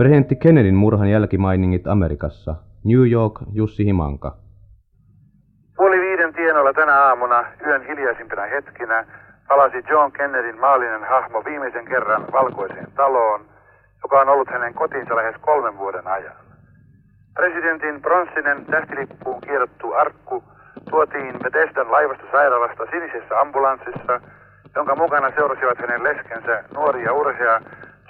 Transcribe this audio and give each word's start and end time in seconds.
Presidentti 0.00 0.36
Kennedyn 0.36 0.74
murhan 0.74 1.10
jälkimainingit 1.10 1.86
Amerikassa. 1.86 2.54
New 2.84 3.10
York, 3.10 3.34
Jussi 3.52 3.84
Himanka. 3.84 4.36
Puoli 5.76 6.00
viiden 6.00 6.32
tienoilla 6.32 6.72
tänä 6.72 6.94
aamuna, 7.04 7.44
yön 7.66 7.86
hiljaisimpina 7.86 8.42
hetkinä, 8.42 9.04
palasi 9.48 9.76
John 9.90 10.12
Kennedyn 10.12 10.60
maallinen 10.60 11.04
hahmo 11.04 11.42
viimeisen 11.44 11.84
kerran 11.84 12.26
valkoiseen 12.32 12.92
taloon, 12.96 13.40
joka 14.02 14.20
on 14.20 14.28
ollut 14.28 14.48
hänen 14.48 14.74
kotinsa 14.74 15.16
lähes 15.16 15.36
kolmen 15.40 15.78
vuoden 15.78 16.06
ajan. 16.06 16.36
Presidentin 17.34 18.02
pronssinen 18.02 18.64
tähtilippuun 18.64 19.40
kierrottu 19.40 19.92
arkku 19.92 20.44
tuotiin 20.90 21.34
Bethesdan 21.42 21.92
laivasta 21.92 22.24
sairaalasta 22.32 22.86
sinisessä 22.90 23.40
ambulanssissa, 23.40 24.20
jonka 24.74 24.96
mukana 24.96 25.30
seurasivat 25.36 25.78
hänen 25.78 26.02
leskensä 26.02 26.64
nuori 26.74 27.04
ja 27.04 27.12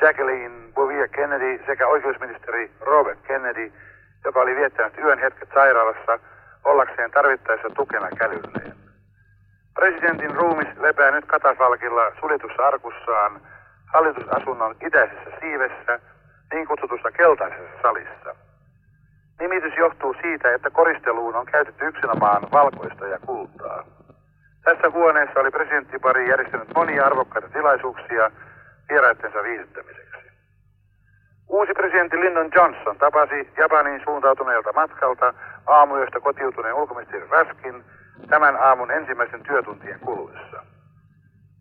Jacqueline 0.01 0.73
Bouvier 0.75 1.09
Kennedy 1.09 1.61
sekä 1.67 1.87
oikeusministeri 1.87 2.71
Robert 2.80 3.19
Kennedy, 3.27 3.72
joka 4.25 4.41
oli 4.41 4.57
viettänyt 4.57 4.99
yön 4.99 5.18
hetket 5.18 5.49
sairaalassa 5.54 6.18
ollakseen 6.64 7.11
tarvittaessa 7.11 7.68
tukena 7.71 8.08
kälylleen. 8.18 8.75
Presidentin 9.75 10.35
ruumis 10.35 10.68
lepää 10.79 11.11
nyt 11.11 11.25
katafalkilla 11.27 12.13
suljetussa 12.21 12.67
arkussaan 12.67 13.41
hallitusasunnon 13.86 14.77
itäisessä 14.86 15.31
siivessä, 15.41 16.00
niin 16.53 16.67
kutsutussa 16.67 17.11
keltaisessa 17.11 17.82
salissa. 17.82 18.35
Nimitys 19.41 19.77
johtuu 19.77 20.14
siitä, 20.22 20.55
että 20.55 20.71
koristeluun 20.71 21.36
on 21.36 21.46
käytetty 21.46 21.86
yksinomaan 21.86 22.43
valkoista 22.53 23.07
ja 23.07 23.19
kultaa. 23.27 23.85
Tässä 24.64 24.91
huoneessa 24.91 25.41
oli 25.41 25.50
presidenttipari 25.50 26.29
järjestänyt 26.29 26.69
monia 26.75 27.07
arvokkaita 27.07 27.49
tilaisuuksia 27.49 28.30
vieraittensa 28.90 29.43
viihdyttämiseksi. 29.43 30.30
Uusi 31.49 31.72
presidentti 31.72 32.20
Lyndon 32.20 32.50
Johnson 32.55 32.98
tapasi 32.98 33.53
Japaniin 33.56 34.00
suuntautuneelta 34.05 34.72
matkalta 34.72 35.34
aamuyöstä 35.66 36.20
kotiutuneen 36.20 36.74
ulkoministeri 36.74 37.27
Raskin 37.30 37.84
tämän 38.28 38.56
aamun 38.56 38.91
ensimmäisen 38.91 39.42
työtuntien 39.42 40.00
kuluessa. 40.00 40.62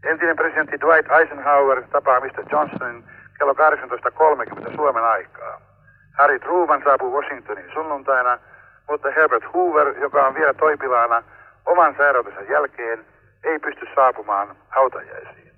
Entinen 0.04 0.36
presidentti 0.36 0.82
Dwight 0.82 1.12
Eisenhower 1.12 1.84
tapaa 1.92 2.20
Mr. 2.20 2.44
Johnsonin 2.52 3.04
kello 3.40 3.54
18.30 3.54 4.76
Suomen 4.76 5.04
aikaa. 5.04 5.62
Harry 6.18 6.40
Truman 6.40 6.82
saapuu 6.84 7.14
Washingtoniin 7.14 7.72
sunnuntaina, 7.74 8.38
mutta 8.90 9.12
Herbert 9.12 9.44
Hoover, 9.54 9.88
joka 10.00 10.28
on 10.28 10.36
vielä 10.36 10.54
toipilaana 10.54 11.24
oman 11.66 11.96
sairautensa 11.98 12.42
jälkeen, 12.42 13.06
ei 13.44 13.60
pysty 13.60 13.88
saapumaan 13.96 14.56
hautajaisiin. 14.70 15.49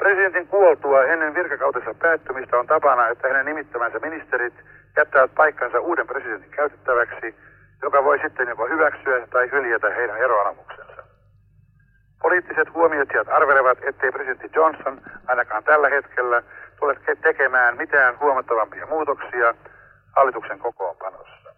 Presidentin 0.00 0.48
kuoltua 0.48 1.04
ennen 1.04 1.34
virkakautensa 1.34 1.94
päättymistä 1.94 2.58
on 2.58 2.66
tapana, 2.66 3.08
että 3.08 3.28
hänen 3.28 3.46
nimittämänsä 3.46 3.98
ministerit 3.98 4.54
jättävät 4.96 5.34
paikkansa 5.34 5.80
uuden 5.80 6.06
presidentin 6.06 6.50
käytettäväksi, 6.50 7.34
joka 7.82 8.04
voi 8.04 8.18
sitten 8.18 8.48
joko 8.48 8.66
hyväksyä 8.66 9.26
tai 9.26 9.50
hyljätä 9.52 9.90
heidän 9.90 10.16
eroanomuksensa. 10.16 11.02
Poliittiset 12.22 12.74
huomioitijat 12.74 13.28
arvelevat, 13.28 13.78
ettei 13.82 14.12
presidentti 14.12 14.50
Johnson 14.54 15.00
ainakaan 15.26 15.64
tällä 15.64 15.88
hetkellä 15.88 16.42
tule 16.78 16.96
tekemään 17.22 17.76
mitään 17.76 18.18
huomattavampia 18.20 18.86
muutoksia 18.86 19.54
hallituksen 20.16 20.58
kokoonpanossa. 20.58 21.54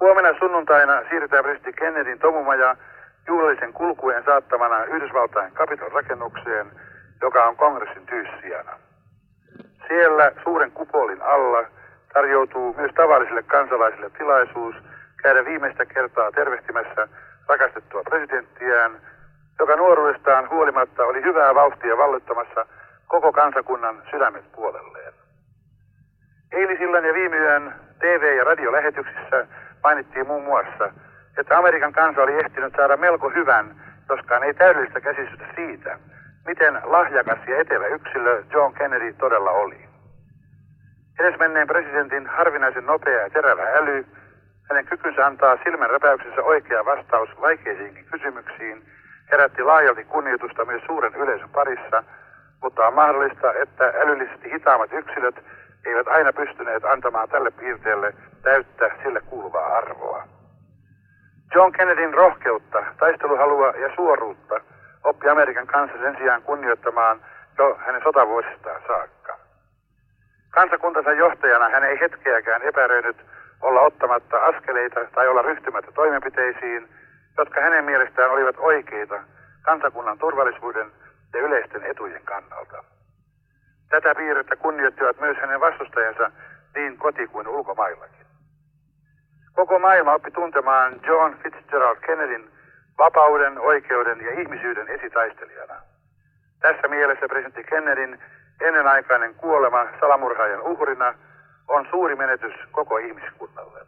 Huomenna 0.00 0.38
sunnuntaina 0.38 1.02
siirretään 1.08 1.44
presidentti 1.44 1.72
Kennedyn 1.72 2.18
tomumaja 2.18 2.76
juhlallisen 3.26 3.72
kulkueen 3.72 4.24
saattamana 4.24 4.84
Yhdysvaltain 4.84 5.52
Capitol 5.52 5.88
rakennukseen, 5.88 6.66
joka 7.22 7.44
on 7.44 7.56
kongressin 7.56 8.06
tyyssijana. 8.06 8.72
Siellä 9.88 10.32
suuren 10.44 10.72
kupolin 10.72 11.22
alla 11.22 11.64
tarjoutuu 12.12 12.74
myös 12.76 12.92
tavallisille 12.94 13.42
kansalaisille 13.42 14.10
tilaisuus 14.10 14.74
käydä 15.22 15.44
viimeistä 15.44 15.86
kertaa 15.86 16.32
tervehtimässä 16.32 17.08
rakastettua 17.48 18.02
presidenttiään, 18.02 18.92
joka 19.58 19.76
nuoruudestaan 19.76 20.50
huolimatta 20.50 21.04
oli 21.04 21.22
hyvää 21.22 21.54
vauhtia 21.54 21.96
vallittamassa 21.96 22.66
koko 23.06 23.32
kansakunnan 23.32 24.02
sydämet 24.10 24.52
puolelleen. 24.52 25.12
Eilisillan 26.52 27.04
ja 27.04 27.14
viime 27.14 27.36
yön 27.36 27.74
TV- 27.98 28.36
ja 28.36 28.44
radiolähetyksissä 28.44 29.46
mainittiin 29.84 30.26
muun 30.26 30.44
muassa, 30.44 30.92
että 31.38 31.58
Amerikan 31.58 31.92
kansa 31.92 32.22
oli 32.22 32.44
ehtinyt 32.44 32.72
saada 32.76 32.96
melko 32.96 33.30
hyvän, 33.30 33.74
joskaan 34.08 34.42
ei 34.42 34.54
täydellistä 34.54 35.00
käsitystä 35.00 35.44
siitä, 35.54 35.98
miten 36.46 36.80
lahjakas 36.84 37.38
ja 37.46 37.60
etevä 37.60 37.86
yksilö 37.86 38.42
John 38.52 38.74
Kennedy 38.74 39.12
todella 39.12 39.50
oli. 39.50 39.80
Edesmenneen 41.20 41.66
presidentin 41.66 42.26
harvinaisen 42.26 42.86
nopea 42.86 43.22
ja 43.22 43.30
terävä 43.30 43.62
äly, 43.62 44.06
hänen 44.70 44.86
kykynsä 44.86 45.26
antaa 45.26 45.58
silmänräpäyksessä 45.64 46.42
oikea 46.42 46.84
vastaus 46.84 47.28
vaikeisiinkin 47.40 48.04
kysymyksiin, 48.04 48.82
herätti 49.32 49.62
laajalti 49.62 50.04
kunnioitusta 50.04 50.64
myös 50.64 50.82
suuren 50.86 51.14
yleisön 51.14 51.48
parissa, 51.48 52.04
mutta 52.62 52.86
on 52.86 52.94
mahdollista, 52.94 53.52
että 53.52 53.84
älyllisesti 53.84 54.52
hitaammat 54.52 54.92
yksilöt 54.92 55.44
eivät 55.86 56.08
aina 56.08 56.32
pystyneet 56.32 56.84
antamaan 56.84 57.28
tälle 57.28 57.50
piirteelle 57.50 58.14
täyttä 58.42 58.90
sille 59.02 59.20
kuuluvaa 59.20 59.76
arvoa. 59.76 60.24
John 61.54 61.72
Kennedyn 61.72 62.14
rohkeutta, 62.14 62.84
taisteluhalua 62.98 63.66
ja 63.66 63.94
suoruutta 63.94 64.60
oppi 65.04 65.28
Amerikan 65.28 65.66
kanssa 65.66 65.98
sen 65.98 66.16
sijaan 66.16 66.42
kunnioittamaan 66.42 67.20
jo 67.58 67.78
hänen 67.86 68.02
sotavuosistaan 68.02 68.82
saakka. 68.86 69.38
Kansakuntansa 70.50 71.12
johtajana 71.12 71.68
hän 71.68 71.84
ei 71.84 72.00
hetkeäkään 72.00 72.62
epäröinyt 72.62 73.16
olla 73.60 73.80
ottamatta 73.80 74.38
askeleita 74.38 75.00
tai 75.14 75.28
olla 75.28 75.42
ryhtymättä 75.42 75.92
toimenpiteisiin, 75.92 76.88
jotka 77.38 77.60
hänen 77.60 77.84
mielestään 77.84 78.30
olivat 78.30 78.56
oikeita 78.58 79.22
kansakunnan 79.62 80.18
turvallisuuden 80.18 80.92
ja 81.34 81.40
yleisten 81.40 81.84
etujen 81.84 82.22
kannalta. 82.24 82.84
Tätä 83.88 84.14
piirrettä 84.14 84.56
kunnioittivat 84.56 85.20
myös 85.20 85.36
hänen 85.36 85.60
vastustajansa 85.60 86.30
niin 86.74 86.98
koti- 86.98 87.26
kuin 87.26 87.48
ulkomaillakin. 87.48 88.26
Koko 89.52 89.78
maailma 89.78 90.14
oppi 90.14 90.30
tuntemaan 90.30 91.00
John 91.06 91.36
Fitzgerald 91.42 91.96
Kennedyn 92.06 92.50
vapauden, 93.00 93.58
oikeuden 93.58 94.20
ja 94.26 94.40
ihmisyyden 94.40 94.88
esitaistelijana. 94.88 95.74
Tässä 96.60 96.88
mielessä 96.88 97.28
presidentti 97.28 97.64
Kennedyn 97.64 98.18
ennenaikainen 98.60 99.34
kuolema 99.34 99.86
salamurhaajan 100.00 100.62
uhrina 100.62 101.14
on 101.68 101.86
suuri 101.90 102.16
menetys 102.16 102.54
koko 102.70 102.98
ihmiskunnalle. 102.98 103.80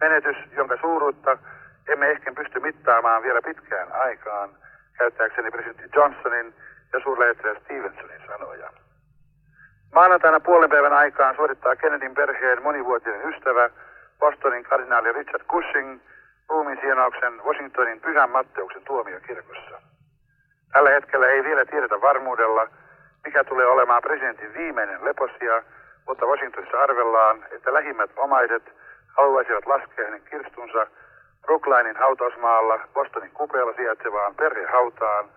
Menetys, 0.00 0.36
jonka 0.56 0.76
suuruutta 0.80 1.38
emme 1.88 2.10
ehkä 2.10 2.32
pysty 2.32 2.60
mittaamaan 2.60 3.22
vielä 3.22 3.42
pitkään 3.42 3.92
aikaan, 3.92 4.50
käyttääkseni 4.98 5.50
presidentti 5.50 5.96
Johnsonin 5.96 6.54
ja 6.92 7.00
suurlähettiläs 7.00 7.58
Stevensonin 7.64 8.22
sanoja. 8.26 8.70
Maanantaina 9.94 10.40
puolen 10.40 10.70
päivän 10.70 10.92
aikaan 10.92 11.36
suorittaa 11.36 11.76
Kennedyn 11.76 12.14
perheen 12.14 12.62
monivuotinen 12.62 13.28
ystävä, 13.28 13.70
Bostonin 14.18 14.64
kardinaali 14.64 15.12
Richard 15.12 15.44
Cushing, 15.44 16.00
ruumiinsienouksen 16.48 17.44
Washingtonin 17.44 18.00
Pyhän 18.00 18.30
Matteuksen 18.30 18.82
tuomiokirkossa. 18.84 19.82
Tällä 20.72 20.90
hetkellä 20.90 21.26
ei 21.26 21.44
vielä 21.44 21.64
tiedetä 21.64 22.00
varmuudella, 22.00 22.68
mikä 23.24 23.44
tulee 23.44 23.66
olemaan 23.66 24.02
presidentin 24.02 24.54
viimeinen 24.54 25.04
leposia, 25.04 25.62
mutta 26.06 26.26
Washingtonissa 26.26 26.80
arvellaan, 26.80 27.46
että 27.50 27.72
lähimmät 27.72 28.10
omaiset 28.16 28.62
haluaisivat 29.16 29.66
laskea 29.66 30.04
hänen 30.04 30.22
kirstunsa 30.30 30.86
Brooklynin 31.42 31.96
hautausmaalla 31.96 32.80
Bostonin 32.94 33.30
kupeella 33.30 33.72
sijaitsevaan 33.72 34.34
perhehautaan 34.34 35.28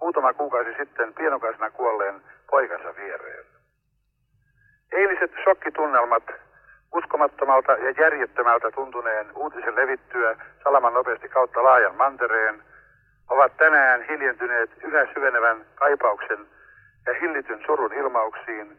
muutama 0.00 0.32
kuukausi 0.32 0.74
sitten 0.78 1.14
pienokaisena 1.14 1.70
kuolleen 1.70 2.22
poikansa 2.50 2.96
viereen. 2.96 3.44
Eiliset 4.92 5.32
shokkitunnelmat 5.44 6.22
uskomattomalta 6.94 7.72
ja 7.72 7.90
järjettömältä 7.90 8.70
tuntuneen 8.70 9.26
uutisen 9.36 9.76
levittyä 9.76 10.36
salaman 10.64 10.94
nopeasti 10.94 11.28
kautta 11.28 11.62
laajan 11.64 11.96
mantereen 11.96 12.62
ovat 13.30 13.56
tänään 13.56 14.02
hiljentyneet 14.08 14.70
yhä 14.82 15.06
syvenevän 15.14 15.66
kaipauksen 15.74 16.46
ja 17.06 17.14
hillityn 17.20 17.60
surun 17.66 17.92
ilmauksiin 17.92 18.78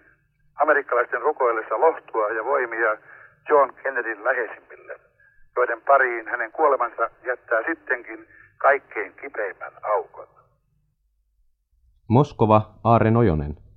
amerikkalaisten 0.56 1.22
rukoillessa 1.22 1.80
lohtua 1.80 2.30
ja 2.30 2.46
voimia 2.46 2.98
John 3.50 3.74
Kennedyn 3.84 4.24
läheisimmille, 4.24 5.00
joiden 5.56 5.82
pariin 5.82 6.28
hänen 6.28 6.52
kuolemansa 6.52 7.10
jättää 7.26 7.64
sittenkin 7.66 8.28
kaikkein 8.58 9.14
kipeimmän 9.22 9.74
aukon. 9.84 10.28
Moskova, 12.08 12.62
Aare 12.84 13.12
Nojonen. 13.12 13.69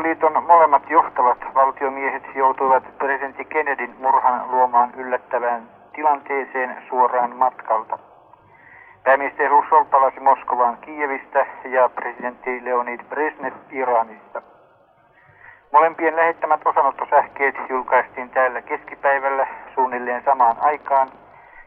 Neuvostoliiton 0.00 0.46
molemmat 0.46 0.90
johtavat 0.90 1.38
valtiomiehet 1.54 2.22
joutuivat 2.34 2.98
presidentti 2.98 3.44
Kennedyn 3.44 3.94
murhan 3.98 4.50
luomaan 4.50 4.92
yllättävään 4.96 5.68
tilanteeseen 5.92 6.82
suoraan 6.88 7.36
matkalta. 7.36 7.98
Pääministeri 9.04 9.48
Rousseau 9.48 9.84
palasi 9.84 10.20
Moskovaan 10.20 10.78
Kievistä 10.80 11.46
ja 11.64 11.88
presidentti 11.88 12.64
Leonid 12.64 13.00
Brezhnev 13.08 13.52
Iranista. 13.70 14.42
Molempien 15.72 16.16
lähettämät 16.16 16.60
osanottosähkeet 16.64 17.54
julkaistiin 17.68 18.30
täällä 18.30 18.62
keskipäivällä 18.62 19.46
suunnilleen 19.74 20.24
samaan 20.24 20.56
aikaan, 20.60 21.08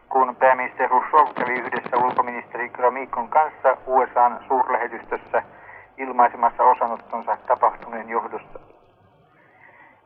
kun 0.10 0.36
pääministeri 0.36 0.88
Rousseau 0.88 1.34
kävi 1.34 1.54
yhdessä 1.54 1.98
ulkoministeri 1.98 2.70
Gramikon 2.70 3.30
kanssa 3.30 3.78
USAn 3.88 4.40
suurlähetystössä 4.48 5.44
ilmaisemassa 5.98 6.64
osanottonsa 6.64 7.32
johdosta. 7.32 7.73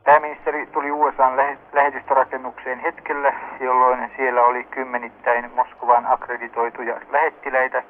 Pääministeri 0.08 0.66
tuli 0.66 0.90
USAn 0.90 1.36
lähetystörakennukseen 1.72 2.78
hetkellä, 2.78 3.32
jolloin 3.60 4.10
siellä 4.16 4.42
oli 4.42 4.64
kymmenittäin 4.64 5.50
Moskovaan 5.54 6.06
akkreditoituja 6.06 7.00
lähettiläitä 7.10 7.82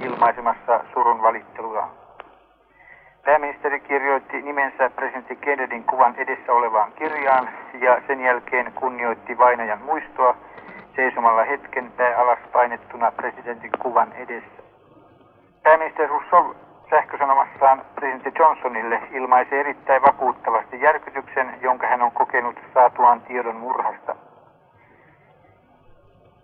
ilmaisemassa 0.00 0.80
surun 0.92 1.22
valittelua. 1.22 1.90
Pääministeri 3.24 3.80
kirjoitti 3.80 4.42
nimensä 4.42 4.90
presidentti 4.90 5.36
Kennedyn 5.36 5.84
kuvan 5.84 6.14
edessä 6.16 6.52
olevaan 6.52 6.92
kirjaan 6.92 7.48
ja 7.80 8.02
sen 8.06 8.20
jälkeen 8.20 8.72
kunnioitti 8.72 9.38
vainajan 9.38 9.82
muistoa 9.82 10.36
seisomalla 10.96 11.44
hetken 11.44 11.92
pää 11.96 12.18
alas 12.18 12.38
painettuna 12.52 13.12
presidentin 13.12 13.70
kuvan 13.82 14.12
edessä. 14.12 14.62
Pääministeri 15.62 16.08
Rousseau 16.08 16.54
sähkösanomassaan 16.94 17.82
presidentti 17.94 18.32
Johnsonille 18.38 19.02
ilmaisi 19.10 19.56
erittäin 19.56 20.02
vakuuttavasti 20.02 20.80
järkytyksen, 20.80 21.54
jonka 21.60 21.86
hän 21.86 22.02
on 22.02 22.12
kokenut 22.12 22.56
saatuaan 22.74 23.20
tiedon 23.20 23.56
murhasta. 23.56 24.16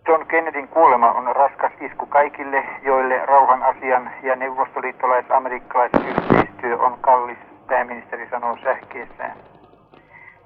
John 0.08 0.26
Kennedyn 0.26 0.68
kuolema 0.68 1.12
on 1.12 1.36
raskas 1.36 1.72
isku 1.80 2.06
kaikille, 2.06 2.64
joille 2.82 3.26
rauhan 3.26 3.62
asian 3.62 4.10
ja 4.22 4.36
neuvostoliittolais-amerikkalaisen 4.36 6.08
yhteistyö 6.08 6.78
on 6.78 6.98
kallis, 7.00 7.38
pääministeri 7.66 8.28
sanoo 8.30 8.56
sähkeessään. 8.62 9.36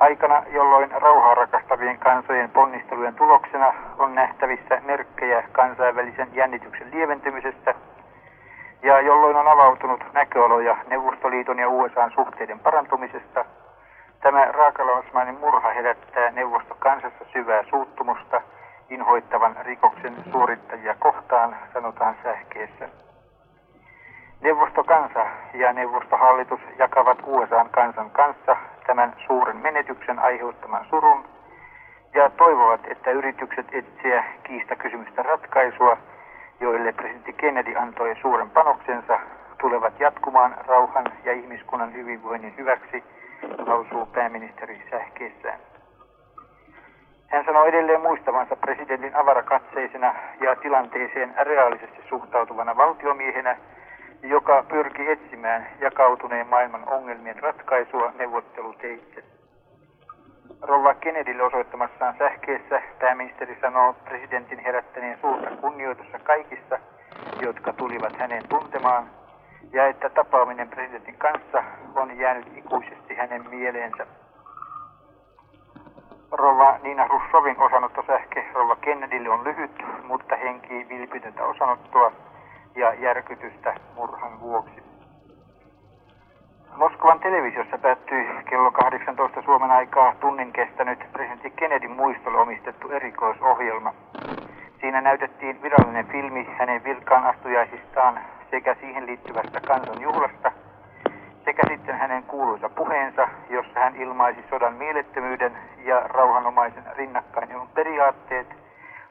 Aikana, 0.01 0.43
jolloin 0.53 0.91
rauhaa 0.91 1.35
rakastavien 1.35 1.99
kansojen 1.99 2.51
ponnistelujen 2.51 3.15
tuloksena 3.15 3.73
on 3.99 4.15
nähtävissä 4.15 4.81
merkkejä 4.85 5.45
kansainvälisen 5.53 6.29
jännityksen 6.33 6.91
lieventymisestä, 6.93 7.75
ja 8.85 9.01
jolloin 9.01 9.37
on 9.37 9.49
avautunut 9.49 10.05
Neuvostoliiton 10.87 11.59
ja 11.59 11.69
USAn 11.69 12.11
suhteiden 12.15 12.59
parantumisesta, 12.59 13.44
tämä 14.21 14.44
raakalaismainen 14.44 15.41
murha 15.41 15.71
herättää 15.71 16.31
neuvostokansassa 16.31 17.25
syvää 17.32 17.62
suuttumusta 17.71 18.41
inhoittavan 18.91 19.56
rikoksen 19.61 20.15
suorittajia 20.32 20.94
kohtaan, 20.99 21.56
sanotaan 21.73 22.17
sähkeessä. 22.23 22.88
Neuvostokansa 24.41 25.26
ja 25.55 25.73
neuvostohallitus 25.73 26.61
jakavat 26.79 27.19
USAn 27.27 27.70
kansan 27.70 28.11
kanssa 28.11 28.56
tämän 28.87 29.15
suuren 29.27 29.56
menetyksen 29.56 30.19
aiheuttaman 30.19 30.87
surun 30.91 31.25
ja 32.15 32.31
toivovat, 32.31 32.81
että 32.85 33.11
yritykset 33.11 33.67
etsiä 33.73 34.25
kiistakysymystä 34.43 35.23
ratkaisua– 35.23 35.97
joille 36.61 36.93
presidentti 36.93 37.32
Kennedy 37.32 37.77
antoi 37.77 38.17
suuren 38.23 38.50
panoksensa, 38.50 39.20
tulevat 39.65 40.01
jatkumaan 40.01 40.57
rauhan 40.67 41.05
ja 41.25 41.33
ihmiskunnan 41.33 41.93
hyvinvoinnin 41.95 42.55
hyväksi, 42.59 43.05
lausuu 43.67 44.07
pääministeri 44.07 44.83
sähkeessään. 44.91 45.59
Hän 47.27 47.45
sanoi 47.45 47.69
edelleen 47.69 48.01
muistavansa 48.01 48.57
presidentin 48.57 49.17
avarakatseisena 49.17 50.15
ja 50.41 50.57
tilanteeseen 50.57 51.35
reaalisesti 51.43 52.03
suhtautuvana 52.09 52.77
valtiomiehenä, 52.77 53.57
joka 54.23 54.65
pyrki 54.69 55.11
etsimään 55.11 55.67
jakautuneen 55.81 56.47
maailman 56.47 56.89
ongelmien 56.89 57.43
ratkaisua 57.43 58.13
neuvotteluteitse. 58.19 59.25
Rova 60.63 60.95
Kennedylle 60.95 61.43
osoittamassaan 61.43 62.15
sähkeessä 62.19 62.83
pääministeri 63.01 63.59
sanoo 63.61 63.93
presidentin 64.05 64.59
herättäneen 64.59 65.19
suurta 65.21 65.51
kunnioitusta 65.51 66.19
kaikissa, 66.19 66.79
jotka 67.41 67.73
tulivat 67.73 68.17
hänen 68.19 68.49
tuntemaan, 68.49 69.24
ja 69.73 69.87
että 69.87 70.11
tapaaminen 70.11 70.69
presidentin 70.69 71.19
kanssa 71.19 71.65
on 71.95 72.19
jäänyt 72.19 72.57
ikuisesti 72.57 73.15
hänen 73.15 73.51
mieleensä. 73.51 74.07
Rova 76.33 76.79
Nina 76.83 77.09
Russovin 77.09 77.61
osanottosähke 77.61 78.47
Rova 78.53 78.77
Kennedylle 78.77 79.29
on 79.29 79.45
lyhyt, 79.45 79.83
mutta 80.03 80.37
henki 80.37 80.87
vilpitöntä 80.89 81.45
osanottoa 81.45 82.13
ja 82.77 82.95
järkytystä 82.95 83.75
murhan 83.95 84.41
vuoksi. 84.41 84.83
Moskovan 86.77 87.21
televisiossa 87.21 87.79
päättyi 87.79 88.29
kello 88.51 88.71
18 88.71 89.43
Suomen 89.43 89.71
aikaa 89.71 90.15
tunnin 90.21 90.53
kestänyt 90.53 90.99
presidentti 91.13 91.51
Kennedyn 91.51 91.91
muistolle 91.91 92.39
omistettu 92.39 92.91
erikoisohjelma. 92.91 93.95
Siinä 94.85 95.01
näytettiin 95.01 95.63
virallinen 95.63 96.07
filmi 96.07 96.49
hänen 96.59 96.85
vilkkaan 96.85 97.27
astujaisistaan 97.27 98.21
sekä 98.51 98.77
siihen 98.81 99.07
liittyvästä 99.07 99.61
kansanjuhlasta, 99.61 100.53
sekä 101.45 101.63
sitten 101.69 101.99
hänen 101.99 102.23
kuuluisa 102.23 102.69
puheensa, 102.69 103.29
jossa 103.51 103.81
hän 103.81 103.97
ilmaisi 103.97 104.45
sodan 104.51 104.75
mielettömyyden 104.75 105.53
ja 105.85 106.01
rauhanomaisen 106.01 106.85
rinnakkainelun 106.97 107.69
periaatteet 107.69 108.47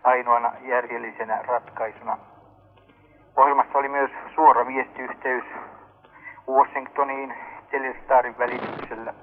ainoana 0.04 0.54
järjellisenä 0.62 1.40
ratkaisuna. 1.48 2.18
Ohjelmassa 3.36 3.78
oli 3.78 3.90
myös 3.90 4.12
suora 4.36 4.68
viestiyhteys 4.68 5.46
Washingtoniin 6.50 7.34
Telestarin 7.72 8.38
välityksellä. 8.38 9.14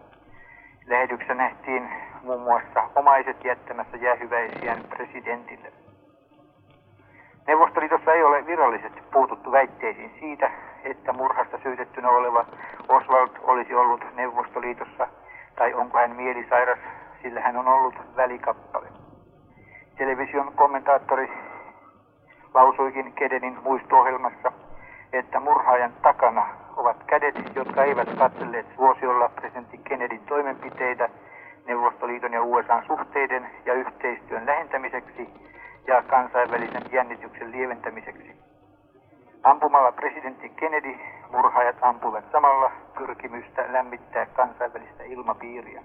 Lähetyksessä 0.86 1.34
nähtiin 1.34 1.88
muun 2.22 2.40
muassa 2.40 2.90
omaiset 2.94 3.44
jättämässä 3.44 3.96
jäähyväisiään 3.96 4.80
presidentille. 4.88 5.72
Neuvostoliitossa 7.46 8.12
ei 8.12 8.22
ole 8.22 8.46
virallisesti 8.46 9.02
puututtu 9.12 9.52
väitteisiin 9.52 10.12
siitä, 10.20 10.50
että 10.84 11.12
murhasta 11.12 11.58
syytettynä 11.62 12.10
oleva 12.10 12.44
Oswald 12.88 13.30
olisi 13.42 13.74
ollut 13.74 14.04
Neuvostoliitossa 14.16 15.08
tai 15.56 15.74
onko 15.74 15.98
hän 15.98 16.16
mielisairas, 16.16 16.78
sillä 17.22 17.40
hän 17.40 17.56
on 17.56 17.68
ollut 17.68 17.94
välikappale. 18.16 18.86
Television 19.98 20.52
kommentaattori 20.52 21.32
lausuikin 22.54 23.12
Kedenin 23.12 23.58
muisto-ohjelmassa, 23.62 24.52
että 25.12 25.40
murhaajan 25.40 25.92
takana 26.02 26.46
ovat 26.76 26.96
kädet, 27.06 27.34
jotka 27.54 27.84
eivät 27.84 28.08
katselleet 28.18 28.66
suosiolla 28.76 29.28
presidentti 29.28 29.78
Kennedyn 29.78 30.20
toimenpiteitä 30.28 31.08
Neuvostoliiton 31.66 32.32
ja 32.32 32.42
USA 32.42 32.82
suhteiden 32.86 33.50
ja 33.64 33.74
yhteistyön 33.74 34.46
lähentämiseksi 34.46 35.28
ja 35.86 36.02
kansainvälisen 36.02 36.82
jännityksen 36.92 37.52
lieventämiseksi. 37.52 38.36
Ampumalla 39.42 39.92
presidentti 39.92 40.48
Kennedy 40.48 40.94
murhaajat 41.30 41.76
ampuvat 41.82 42.24
samalla 42.32 42.70
pyrkimystä 42.98 43.72
lämmittää 43.72 44.26
kansainvälistä 44.26 45.04
ilmapiiriä. 45.04 45.82